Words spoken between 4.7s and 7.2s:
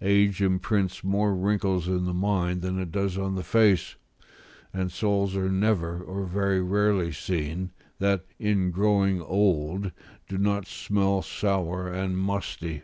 and souls are never, or very rarely